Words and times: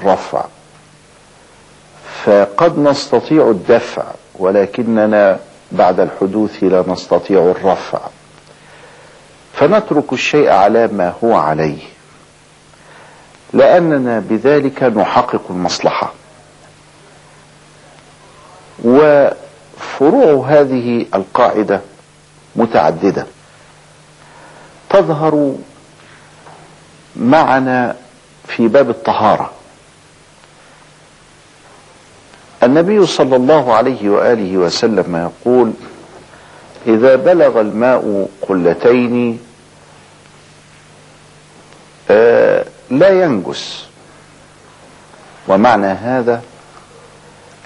الرفع 0.00 0.44
فقد 2.24 2.78
نستطيع 2.78 3.50
الدفع 3.50 4.04
ولكننا 4.34 5.38
بعد 5.72 6.00
الحدوث 6.00 6.64
لا 6.64 6.84
نستطيع 6.86 7.38
الرفع. 7.38 8.00
فنترك 9.54 10.12
الشيء 10.12 10.50
على 10.50 10.86
ما 10.86 11.14
هو 11.24 11.36
عليه 11.36 11.82
لأننا 13.52 14.18
بذلك 14.18 14.82
نحقق 14.82 15.42
المصلحة. 15.50 16.12
وفروع 18.84 20.46
هذه 20.48 21.06
القاعدة 21.14 21.80
متعددة. 22.56 23.26
تظهر 24.90 25.54
معنا 27.16 27.96
في 28.46 28.68
باب 28.68 28.90
الطهارة. 28.90 29.50
النبي 32.62 33.06
صلى 33.06 33.36
الله 33.36 33.74
عليه 33.74 34.10
وآله 34.10 34.56
وسلم 34.58 35.16
يقول 35.16 35.72
إذا 36.86 37.16
بلغ 37.16 37.60
الماء 37.60 38.28
قلتين 38.42 39.40
آه 42.10 42.64
لا 42.90 43.24
ينجس. 43.24 43.86
ومعنى 45.48 45.86
هذا 45.86 46.42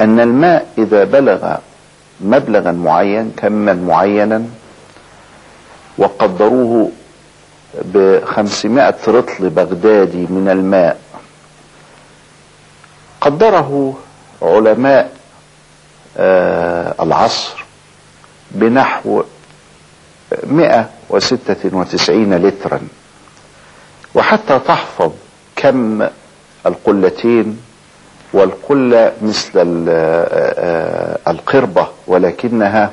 أن 0.00 0.20
الماء 0.20 0.66
إذا 0.78 1.04
بلغ 1.04 1.56
مبلغا 2.20 2.72
معين 2.72 3.32
كما 3.36 3.72
معينا 3.72 4.44
وقدروه 5.98 6.90
بخمسمائة 7.84 8.96
رطل 9.08 9.48
بغدادي 9.50 10.26
من 10.30 10.48
الماء 10.52 11.00
قدره 13.20 13.94
علماء 14.42 15.12
آه 16.16 16.94
العصر 17.00 17.64
بنحو 18.50 19.22
مئة 20.44 20.90
وستة 21.10 21.76
وتسعين 21.76 22.34
لترا. 22.34 22.80
وحتى 24.14 24.58
تحفظ 24.58 25.12
كم 25.56 26.08
القلتين 26.66 27.60
والقلة 28.32 29.12
مثل 29.22 29.84
القربة 31.28 31.88
ولكنها 32.06 32.92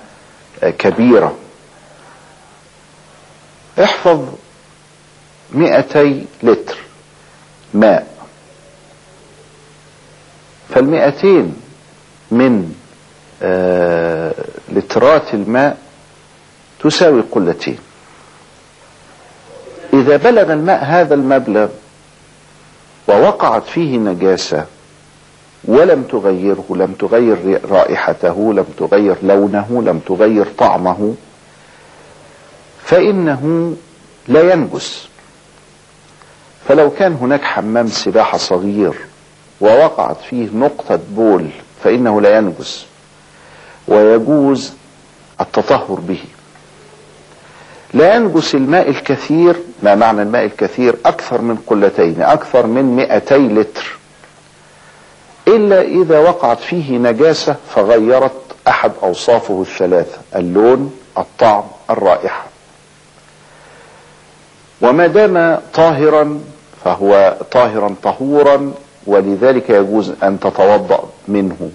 كبيرة. 0.62 1.36
احفظ 3.84 4.26
مئتي 5.52 6.26
لتر 6.44 6.78
ماء. 7.74 8.11
فالمئتين 10.72 11.56
من 12.32 12.74
لترات 14.70 15.34
الماء 15.34 15.78
تساوي 16.80 17.22
قلتين. 17.32 17.78
إذا 19.94 20.18
بلغ 20.18 20.54
الماء 20.54 20.84
هذا 20.84 21.14
المبلغ 21.14 21.70
ووقعت 23.08 23.64
فيه 23.64 23.98
نجاسة 23.98 24.66
ولم 25.66 26.04
تغيره 26.04 26.66
لم 26.70 26.94
تغير 26.94 27.62
رائحته 27.70 28.54
لم 28.54 28.66
تغير 28.78 29.16
لونه 29.24 29.84
لم 29.86 30.00
تغير 30.00 30.48
طعمه 30.58 31.16
فإنه 32.84 33.76
لا 34.28 34.54
ينجس. 34.54 35.08
فلو 36.68 36.90
كان 36.90 37.14
هناك 37.14 37.44
حمام 37.44 37.88
سباحة 37.88 38.38
صغير 38.38 38.94
ووقعت 39.62 40.18
فيه 40.30 40.50
نقطة 40.54 41.00
بول 41.10 41.50
فإنه 41.84 42.22
لا 42.22 42.38
ينجس 42.38 42.86
ويجوز 43.88 44.74
التطهر 45.42 46.00
به. 46.00 46.24
لا 47.94 48.16
ينجس 48.16 48.56
الماء 48.56 48.90
الكثير 48.90 49.56
ما 49.84 49.96
معنى 49.96 50.22
الماء 50.22 50.46
الكثير؟ 50.46 50.96
أكثر 51.06 51.42
من 51.42 51.58
قلتين 51.68 52.22
أكثر 52.22 52.66
من 52.66 52.96
مئتي 52.96 53.38
لتر. 53.48 53.98
إلا 55.48 55.82
إذا 55.82 56.20
وقعت 56.20 56.60
فيه 56.60 56.98
نجاسة 56.98 57.56
فغيرت 57.76 58.32
أحد 58.68 58.92
أوصافه 59.04 59.62
الثلاثة 59.62 60.18
اللون 60.36 60.94
الطعم 61.18 61.64
الرائحة. 61.90 62.44
وما 64.82 65.08
دام 65.08 65.60
طاهرا 65.74 66.40
فهو 66.86 67.38
طاهرا 67.52 67.96
طهورا 68.04 68.74
ولذلك 69.08 69.70
يجوز 69.70 70.14
أن 70.24 70.40
تتوضأ 70.40 71.04
منه. 71.28 71.72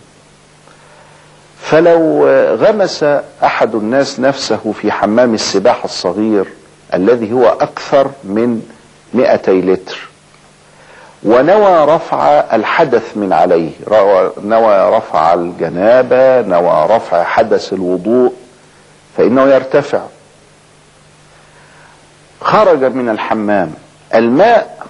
فلو 1.60 2.26
غمس 2.54 3.04
أحد 3.44 3.74
الناس 3.74 4.20
نفسه 4.20 4.74
في 4.80 4.92
حمام 4.92 5.34
السباحة 5.34 5.84
الصغير 5.84 6.46
الذي 6.94 7.32
هو 7.32 7.46
أكثر 7.48 8.10
من 8.24 8.62
200 9.14 9.52
لتر 9.52 10.08
ونوى 11.22 11.84
رفع 11.94 12.28
الحدث 12.52 13.16
من 13.16 13.32
عليه 13.32 13.70
نوى 14.44 14.96
رفع 14.96 15.34
الجنابة 15.34 16.40
نوى 16.40 16.86
رفع 16.96 17.24
حدث 17.24 17.72
الوضوء 17.72 18.32
فإنه 19.16 19.42
يرتفع. 19.42 20.00
خرج 22.40 22.84
من 22.84 23.08
الحمام. 23.08 23.74
الماء 24.14 24.86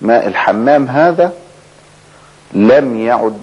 ماء 0.00 0.26
الحمام 0.26 0.88
هذا 0.88 1.32
لم 2.52 3.00
يعد 3.00 3.38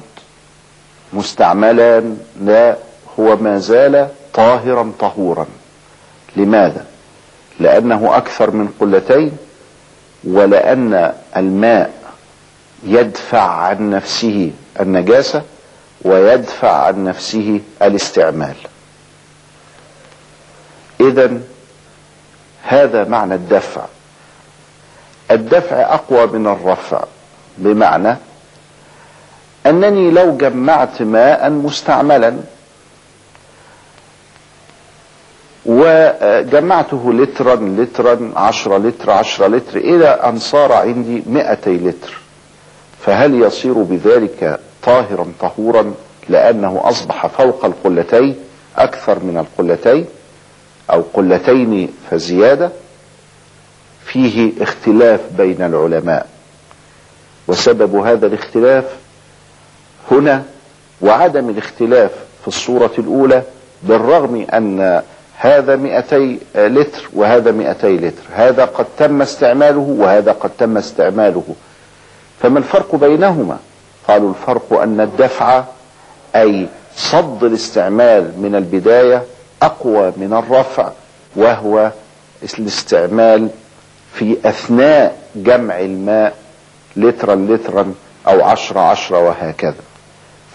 مستعملا 1.14 2.16
لا 2.42 2.78
هو 3.20 3.36
ما 3.36 3.58
زال 3.58 4.10
طاهرا 4.34 4.92
طهورا. 5.00 5.46
لماذا؟ 6.36 6.86
لأنه 7.60 8.18
أكثر 8.18 8.52
من 8.52 8.68
قلتين 8.80 9.38
ولأن 10.24 11.14
الماء 11.38 11.94
يدفع 12.84 13.42
عن 13.42 13.90
نفسه 13.90 14.52
النجاسة 14.80 15.42
ويدفع 16.02 16.72
عن 16.72 17.04
نفسه 17.04 17.62
الاستعمال. 17.82 18.56
اذا 21.02 21.38
هذا 22.64 23.04
معنى 23.04 23.36
الدفع. 23.36 23.86
الدفع 25.32 25.94
أقوى 25.94 26.28
من 26.28 26.48
الرفع 26.48 27.04
بمعنى 27.58 28.16
أنني 29.70 30.12
لو 30.12 30.38
جمعت 30.38 31.02
ماء 31.02 31.50
مستعملا 31.50 32.38
وجمعته 35.66 37.14
لترا 37.14 37.56
لترا 37.56 38.32
عشرة 38.36 38.78
لتر 38.78 39.12
عشرة 39.12 39.48
لتر 39.48 39.78
إلى 39.78 40.08
أن 40.08 40.40
صار 40.40 40.72
عندي 40.74 41.24
مئتي 41.26 41.78
لتر. 41.78 42.18
فهل 43.06 43.42
يصير 43.42 43.74
بذلك 43.74 44.60
طاهرا 44.84 45.26
طهورا 45.40 45.94
لأنه 46.30 46.82
أصبح 46.84 47.28
فوق 47.28 47.66
القلتين 47.66 48.36
أكثر 48.78 49.20
من 49.20 49.38
القلتين 49.38 50.06
أو 50.92 51.04
قلتين 51.14 51.90
فزيادة؟ 52.12 52.70
فيه 54.06 54.52
اختلاف 54.62 55.20
بين 55.38 55.62
العلماء. 55.62 56.28
وسبب 57.48 57.96
هذا 57.96 58.28
الاختلاف 58.28 58.84
هنا 60.12 60.44
وعدم 61.02 61.50
الاختلاف 61.50 62.12
في 62.42 62.48
الصورة 62.48 62.92
الأولى 62.98 63.44
بالرغم 63.84 64.46
أن 64.54 65.02
هذا 65.38 65.76
200 65.76 66.38
لتر 66.56 67.10
وهذا 67.14 67.52
200 67.52 67.88
لتر. 67.88 68.24
هذا 68.34 68.66
قد 68.66 68.86
تم 68.98 69.22
استعماله 69.22 69.96
وهذا 70.00 70.32
قد 70.32 70.50
تم 70.60 70.78
استعماله. 70.78 71.44
فما 72.42 72.60
الفرق 72.60 72.96
بينهما؟ 72.96 73.58
قالوا 74.08 74.30
الفرق 74.30 74.82
أن 74.82 75.02
الدفع 75.02 75.64
أي 76.36 76.68
صد 76.96 77.44
الاستعمال 77.44 78.32
من 78.42 78.56
البداية 78.56 79.24
أقوى 79.62 80.14
من 80.18 80.34
الرفع 80.34 80.90
وهو 81.36 81.92
الاستعمال 82.60 83.50
في 84.14 84.38
أثناء 84.46 85.18
جمع 85.36 85.80
الماء 85.80 86.36
لترا 86.96 87.36
لترا 87.36 87.94
أو 88.28 88.44
عشرة 88.44 88.80
عشرة 88.80 89.20
وهكذا. 89.20 89.76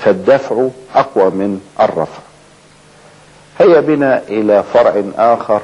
فالدفع 0.04 0.68
أقوى 0.94 1.30
من 1.30 1.60
الرفع. 1.80 2.22
هيا 3.58 3.80
بنا 3.80 4.22
إلى 4.28 4.64
فرع 4.74 5.02
آخر 5.16 5.62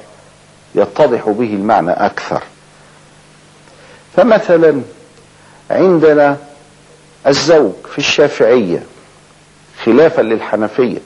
يتضح 0.75 1.29
به 1.29 1.55
المعنى 1.55 1.91
أكثر. 1.91 2.43
فمثلا 4.17 4.81
عندنا 5.71 6.37
الزوج 7.27 7.73
في 7.93 7.99
الشافعية 7.99 8.83
خلافا 9.85 10.23
للحنفية 10.23 10.99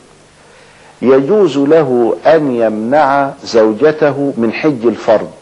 يجوز 1.03 1.59
له 1.59 2.17
أن 2.27 2.57
يمنع 2.57 3.31
زوجته 3.45 4.33
من 4.37 4.53
حج 4.53 4.87
الفرض 4.87 5.33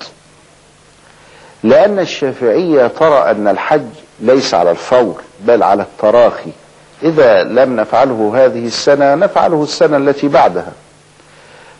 لأن 1.62 1.98
الشافعية 1.98 2.86
ترى 2.86 3.30
أن 3.30 3.48
الحج 3.48 3.86
ليس 4.20 4.54
على 4.54 4.70
الفور 4.70 5.22
بل 5.40 5.62
على 5.62 5.82
التراخي. 5.82 6.50
إذا 7.02 7.42
لم 7.42 7.76
نفعله 7.76 8.32
هذه 8.36 8.66
السنة 8.66 9.14
نفعله 9.14 9.62
السنة 9.62 9.96
التي 9.96 10.28
بعدها. 10.28 10.72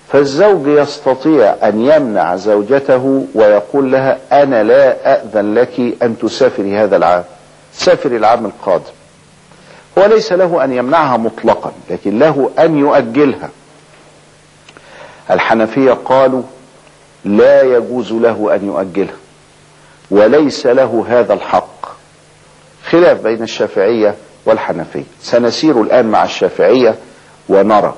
فالزوج 0.09 0.67
يستطيع 0.67 1.57
أن 1.63 1.81
يمنع 1.81 2.37
زوجته 2.37 3.27
ويقول 3.35 3.93
لها 3.93 4.19
أنا 4.33 4.63
لا 4.63 5.13
أأذن 5.13 5.55
لك 5.55 5.81
أن 6.03 6.19
تسافري 6.19 6.77
هذا 6.77 6.97
العام. 6.97 7.25
سافري 7.73 8.17
العام 8.17 8.47
القادم. 8.47 8.93
هو 9.99 10.07
ليس 10.07 10.33
له 10.33 10.65
أن 10.65 10.73
يمنعها 10.73 11.17
مطلقا 11.17 11.73
لكن 11.91 12.19
له 12.19 12.51
أن 12.59 12.79
يؤجلها. 12.79 13.51
الحنفية 15.31 15.93
قالوا 15.93 16.43
لا 17.25 17.63
يجوز 17.63 18.13
له 18.13 18.55
أن 18.55 18.67
يؤجلها 18.67 19.17
وليس 20.11 20.67
له 20.67 21.05
هذا 21.09 21.35
الحق. 21.35 21.87
خلاف 22.91 23.21
بين 23.21 23.43
الشافعية 23.43 24.15
والحنفية. 24.47 25.05
سنسير 25.23 25.83
الآن 25.83 26.07
مع 26.07 26.25
الشافعية 26.25 26.95
ونرى. 27.49 27.95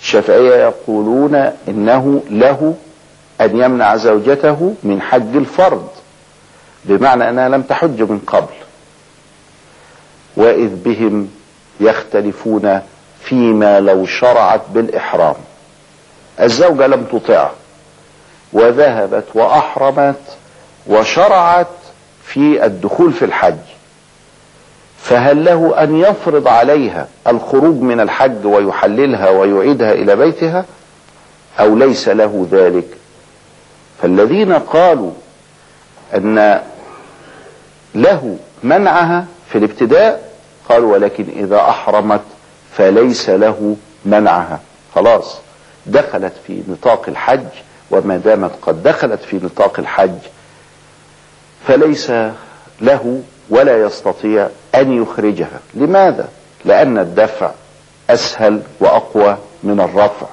الشافعية 0.00 0.54
يقولون 0.54 1.34
إنه 1.68 2.22
له 2.30 2.74
أن 3.40 3.60
يمنع 3.60 3.96
زوجته 3.96 4.74
من 4.82 5.02
حج 5.02 5.36
الفرض 5.36 5.88
بمعنى 6.84 7.28
أنها 7.28 7.48
لم 7.48 7.62
تحج 7.62 8.02
من 8.02 8.18
قبل. 8.18 8.54
وإذ 10.36 10.74
بهم 10.84 11.28
يختلفون 11.80 12.80
فيما 13.20 13.80
لو 13.80 14.06
شرعت 14.06 14.62
بالإحرام. 14.70 15.34
الزوجة 16.40 16.86
لم 16.86 17.04
تطع 17.04 17.50
وذهبت 18.52 19.24
وأحرمت 19.34 20.20
وشرعت 20.86 21.66
في 22.24 22.64
الدخول 22.64 23.12
في 23.12 23.24
الحج. 23.24 23.69
فهل 25.10 25.44
له 25.44 25.82
أن 25.82 25.96
يفرض 26.00 26.48
عليها 26.48 27.08
الخروج 27.26 27.74
من 27.80 28.00
الحج 28.00 28.46
ويحللها 28.46 29.30
ويعيدها 29.30 29.92
إلى 29.92 30.16
بيتها؟ 30.16 30.64
أو 31.60 31.76
ليس 31.76 32.08
له 32.08 32.48
ذلك؟ 32.50 32.84
فالذين 34.02 34.52
قالوا 34.52 35.10
أن 36.14 36.60
له 37.94 38.36
منعها 38.62 39.26
في 39.48 39.58
الابتداء 39.58 40.30
قالوا 40.68 40.92
ولكن 40.92 41.26
إذا 41.36 41.56
أحرمت 41.56 42.20
فليس 42.76 43.30
له 43.30 43.76
منعها. 44.04 44.60
خلاص 44.94 45.38
دخلت 45.86 46.32
في 46.46 46.62
نطاق 46.68 47.04
الحج 47.08 47.46
وما 47.90 48.16
دامت 48.16 48.50
قد 48.62 48.82
دخلت 48.82 49.20
في 49.22 49.36
نطاق 49.36 49.78
الحج 49.78 50.18
فليس 51.66 52.12
له 52.80 53.22
ولا 53.50 53.82
يستطيع 53.82 54.48
أن 54.74 55.02
يخرجها. 55.02 55.60
لماذا؟ 55.74 56.28
لأن 56.64 56.98
الدفع 56.98 57.50
أسهل 58.10 58.62
وأقوى 58.80 59.36
من 59.62 59.80
الرفع. 59.80 60.26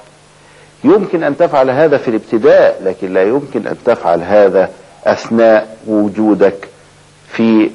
يمكن 0.83 1.23
أن 1.23 1.37
تفعل 1.37 1.69
هذا 1.69 1.97
في 1.97 2.07
الابتداء 2.07 2.81
لكن 2.83 3.13
لا 3.13 3.23
يمكن 3.23 3.67
أن 3.67 3.77
تفعل 3.85 4.21
هذا 4.23 4.69
أثناء 5.05 5.77
وجودك 5.87 6.67
في 7.31 7.69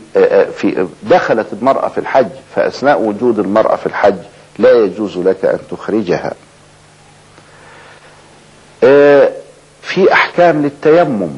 في 0.56 0.86
دخلت 1.02 1.46
المرأة 1.52 1.88
في 1.88 1.98
الحج. 1.98 2.28
فأثناء 2.54 3.00
وجود 3.00 3.38
المرأة 3.38 3.76
في 3.76 3.86
الحج 3.86 4.16
لا 4.58 4.70
يجوز 4.72 5.18
لك 5.18 5.44
أن 5.44 5.58
تخرجها. 5.70 6.32
في 9.82 10.12
أحكام 10.12 10.62
للتيمم. 10.62 11.30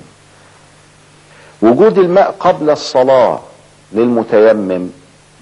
وجود 1.62 1.98
الماء 1.98 2.34
قبل 2.40 2.70
الصلاة 2.70 3.40
للمتيمم. 3.94 4.91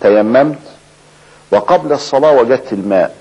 تيممت 0.00 0.58
وقبل 1.50 1.92
الصلاة 1.92 2.32
وجدت 2.32 2.72
الماء. 2.72 3.16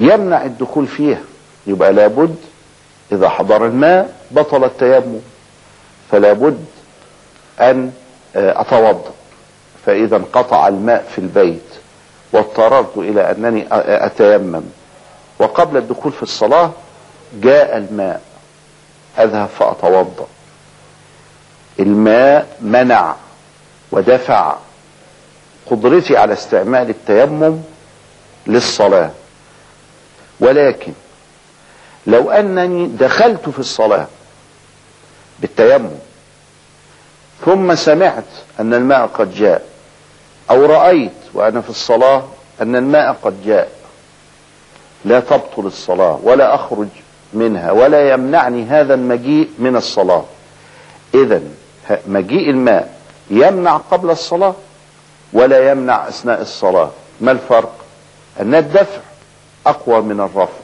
يمنع 0.00 0.44
الدخول 0.44 0.86
فيها. 0.86 1.20
يبقى 1.66 1.92
لابد 1.92 2.36
إذا 3.12 3.28
حضر 3.28 3.66
الماء 3.66 4.14
بطل 4.30 4.64
التيمم. 4.64 5.20
فلا 6.10 6.32
بد 6.32 6.64
أن 7.60 7.92
أتوضأ. 8.34 9.10
فإذا 9.86 10.16
انقطع 10.16 10.68
الماء 10.68 11.06
في 11.14 11.18
البيت 11.18 11.62
واضطررت 12.32 12.96
إلى 12.96 13.30
أنني 13.30 13.66
أتيمم. 13.70 14.62
وقبل 15.38 15.76
الدخول 15.76 16.12
في 16.12 16.22
الصلاة 16.22 16.70
جاء 17.42 17.76
الماء. 17.76 18.20
أذهب 19.18 19.48
فأتوضأ. 19.58 20.26
الماء 21.80 22.56
منع. 22.60 23.14
ودفع 23.92 24.56
قدرتي 25.70 26.16
على 26.16 26.32
استعمال 26.32 26.90
التيمم 26.90 27.58
للصلاة. 28.46 29.10
ولكن 30.40 30.92
لو 32.06 32.30
أنني 32.30 32.86
دخلت 32.86 33.48
في 33.48 33.58
الصلاة 33.58 34.06
بالتيمم 35.40 35.90
ثم 37.44 37.74
سمعت 37.74 38.24
أن 38.60 38.74
الماء 38.74 39.06
قد 39.06 39.34
جاء 39.34 39.62
أو 40.50 40.66
رأيت 40.66 41.12
وأنا 41.34 41.60
في 41.60 41.70
الصلاة 41.70 42.24
أن 42.62 42.76
الماء 42.76 43.16
قد 43.22 43.44
جاء 43.44 43.70
لا 45.04 45.20
تبطل 45.20 45.66
الصلاة 45.66 46.20
ولا 46.22 46.54
أخرج 46.54 46.88
منها 47.32 47.70
ولا 47.70 48.12
يمنعني 48.12 48.64
هذا 48.64 48.94
المجيء 48.94 49.50
من 49.58 49.76
الصلاة. 49.76 50.24
إذا 51.14 51.40
مجيء 52.06 52.50
الماء 52.50 52.99
يمنع 53.30 53.76
قبل 53.76 54.10
الصلاة 54.10 54.54
ولا 55.32 55.70
يمنع 55.70 56.08
أثناء 56.08 56.40
الصلاة. 56.40 56.90
ما 57.20 57.32
الفرق؟ 57.32 57.72
أن 58.40 58.54
الدفع 58.54 59.00
أقوى 59.66 60.00
من 60.00 60.20
الرفع. 60.20 60.60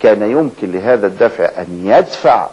كان 0.00 0.30
يمكن 0.30 0.72
لهذا 0.72 1.06
الدفع 1.06 1.44
أن 1.44 1.82
يدفع 1.86 2.48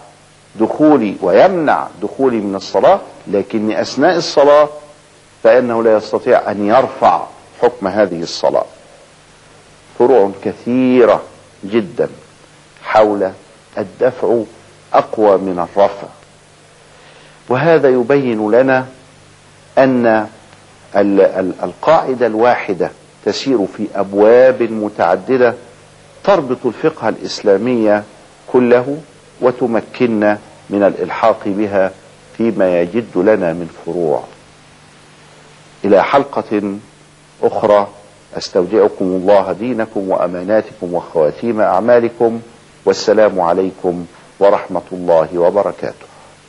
دخولي 0.56 1.16
ويمنع 1.22 1.88
دخولي 2.02 2.38
من 2.38 2.56
الصلاة 2.56 3.00
لكن 3.28 3.72
أثناء 3.72 4.16
الصلاة 4.18 4.70
فإنه 5.44 5.84
لا 5.84 5.98
يستطيع 5.98 6.52
أن 6.52 6.68
يرفع 6.68 7.24
حكم 7.62 7.88
هذه 7.88 8.22
الصلاة. 8.22 8.66
فروع 10.00 10.32
كثيرة 10.44 11.22
جدا 11.66 12.10
حول 12.84 13.32
الدفع 13.78 14.42
أقوى 14.94 15.38
من 15.38 15.60
الرفع. 15.60 16.08
وهذا 17.50 17.90
يبين 17.90 18.52
لنا 18.52 18.86
أن 19.80 20.28
القاعدة 21.64 22.26
الواحدة 22.28 22.92
تسير 23.26 23.66
في 23.78 23.88
أبواب 23.96 24.64
متعددة 24.64 25.54
تربط 26.24 26.66
الفقه 26.66 27.10
الإسلامي 27.10 28.02
كله 28.52 28.98
وتمكننا 29.42 30.38
من 30.70 30.84
الإلحاق 30.84 31.40
بها 31.46 31.92
فيما 32.38 32.82
يجد 32.82 33.18
لنا 33.18 33.54
من 33.54 33.70
فروع. 33.86 34.24
إلى 35.86 36.04
حلقة 36.04 36.78
أخرى 37.44 37.88
أستودعكم 38.38 39.06
الله 39.06 39.52
دينكم 39.52 40.10
وأماناتكم 40.10 40.94
وخواتيم 40.94 41.62
أعمالكم 41.62 42.42
والسلام 42.86 43.40
عليكم 43.42 44.06
ورحمة 44.40 44.82
الله 44.92 45.38
وبركاته. 45.38 46.09